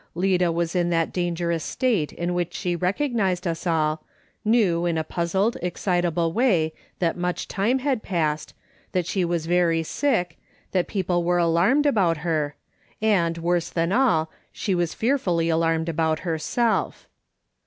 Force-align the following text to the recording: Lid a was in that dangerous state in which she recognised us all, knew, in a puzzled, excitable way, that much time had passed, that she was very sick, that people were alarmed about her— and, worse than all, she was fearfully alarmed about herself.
Lid 0.15 0.41
a 0.41 0.51
was 0.51 0.75
in 0.75 0.89
that 0.89 1.13
dangerous 1.13 1.63
state 1.63 2.11
in 2.11 2.33
which 2.33 2.55
she 2.55 2.75
recognised 2.75 3.45
us 3.45 3.67
all, 3.67 4.03
knew, 4.43 4.87
in 4.87 4.97
a 4.97 5.03
puzzled, 5.03 5.57
excitable 5.61 6.33
way, 6.33 6.73
that 6.97 7.15
much 7.15 7.47
time 7.47 7.77
had 7.77 8.01
passed, 8.01 8.55
that 8.93 9.05
she 9.05 9.23
was 9.23 9.45
very 9.45 9.83
sick, 9.83 10.39
that 10.71 10.87
people 10.87 11.23
were 11.23 11.37
alarmed 11.37 11.85
about 11.85 12.17
her— 12.25 12.55
and, 12.99 13.37
worse 13.37 13.69
than 13.69 13.91
all, 13.91 14.31
she 14.51 14.73
was 14.73 14.95
fearfully 14.95 15.49
alarmed 15.49 15.87
about 15.87 16.21
herself. 16.21 17.07